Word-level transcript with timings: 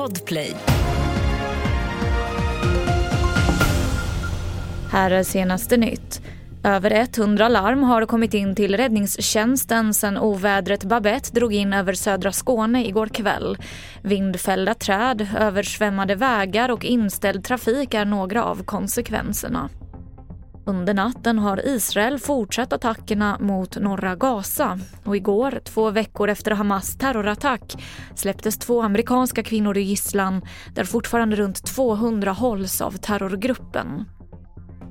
Podplay. 0.00 0.56
Här 4.90 5.10
är 5.10 5.22
senaste 5.22 5.76
nytt. 5.76 6.22
Över 6.64 6.90
100 6.90 7.48
larm 7.48 7.82
har 7.82 8.06
kommit 8.06 8.34
in 8.34 8.54
till 8.54 8.76
räddningstjänsten 8.76 9.94
sen 9.94 10.18
ovädret 10.18 10.84
Babette 10.84 11.30
drog 11.32 11.54
in 11.54 11.72
över 11.72 11.92
södra 11.92 12.32
Skåne 12.32 12.86
igår 12.86 13.06
kväll. 13.06 13.58
Vindfällda 14.02 14.74
träd, 14.74 15.28
översvämmade 15.38 16.14
vägar 16.14 16.70
och 16.70 16.84
inställd 16.84 17.44
trafik 17.44 17.94
är 17.94 18.04
några 18.04 18.44
av 18.44 18.64
konsekvenserna. 18.64 19.68
Under 20.70 20.94
natten 20.94 21.38
har 21.38 21.66
Israel 21.66 22.18
fortsatt 22.18 22.72
attackerna 22.72 23.38
mot 23.40 23.76
norra 23.76 24.16
Gaza 24.16 24.78
och 25.04 25.16
igår, 25.16 25.60
två 25.64 25.90
veckor 25.90 26.28
efter 26.28 26.50
Hamas 26.50 26.98
terrorattack, 26.98 27.84
släpptes 28.14 28.58
två 28.58 28.82
amerikanska 28.82 29.42
kvinnor 29.42 29.78
i 29.78 29.80
gisslan 29.80 30.42
där 30.74 30.84
fortfarande 30.84 31.36
runt 31.36 31.64
200 31.64 32.32
hålls 32.32 32.80
av 32.80 32.92
terrorgruppen. 32.92 34.04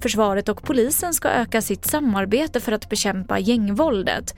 Försvaret 0.01 0.49
och 0.49 0.63
polisen 0.63 1.13
ska 1.13 1.29
öka 1.29 1.61
sitt 1.61 1.85
samarbete 1.85 2.59
för 2.59 2.71
att 2.71 2.89
bekämpa 2.89 3.39
gängvåldet. 3.39 4.35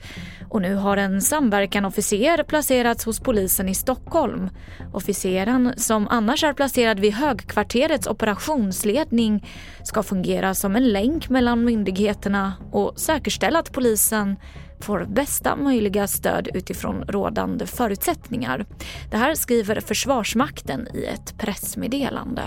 Och 0.48 0.62
nu 0.62 0.74
har 0.74 0.96
en 0.96 1.20
samverkanofficer 1.20 2.42
placerats 2.42 3.04
hos 3.04 3.20
polisen 3.20 3.68
i 3.68 3.74
Stockholm. 3.74 4.50
Officeren, 4.92 5.72
som 5.76 6.08
annars 6.08 6.44
är 6.44 6.52
placerad 6.52 7.00
vid 7.00 7.14
högkvarterets 7.14 8.06
operationsledning, 8.06 9.46
ska 9.84 10.02
fungera 10.02 10.54
som 10.54 10.76
en 10.76 10.88
länk 10.88 11.28
mellan 11.28 11.64
myndigheterna 11.64 12.52
och 12.72 13.00
säkerställa 13.00 13.58
att 13.58 13.72
polisen 13.72 14.36
får 14.80 15.04
bästa 15.04 15.56
möjliga 15.56 16.06
stöd 16.06 16.48
utifrån 16.54 17.04
rådande 17.08 17.66
förutsättningar. 17.66 18.66
Det 19.10 19.16
här 19.16 19.34
skriver 19.34 19.80
Försvarsmakten 19.80 20.88
i 20.94 21.04
ett 21.04 21.38
pressmeddelande. 21.38 22.42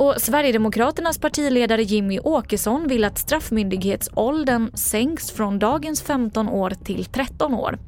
Och 0.00 0.14
Sverigedemokraternas 0.18 1.18
partiledare 1.18 1.82
Jimmy 1.82 2.20
Åkesson 2.20 2.88
vill 2.88 3.04
att 3.04 3.18
straffmyndighetsåldern 3.18 4.70
sänks 4.74 5.30
från 5.30 5.58
dagens 5.58 6.02
15 6.02 6.48
år 6.48 6.72
till 6.84 7.04
13 7.04 7.54
år. 7.54 7.78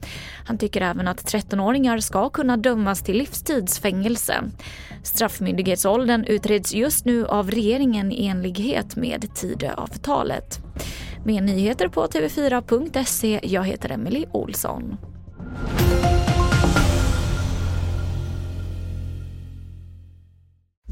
Han 0.47 0.59
tycker 0.59 0.81
även 0.81 1.09
att 1.09 1.33
13-åringar 1.33 1.99
ska 1.99 2.29
kunna 2.29 2.57
dömas 2.57 3.03
till 3.03 3.17
livstidsfängelse. 3.19 4.35
Straffmyndighetsåldern 5.03 6.25
utreds 6.25 6.75
just 6.75 7.05
nu 7.05 7.27
av 7.27 7.51
regeringen 7.51 8.13
i 8.13 8.27
enlighet 8.27 8.97
med 8.97 9.35
Tidöavtalet. 9.35 10.59
Mer 11.25 11.41
nyheter 11.41 11.89
på 11.89 12.07
tv4.se. 12.07 13.41
Jag 13.43 13.65
heter 13.65 13.91
Emily 13.91 14.25
Olsson. 14.33 14.97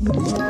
Ett 0.01 0.50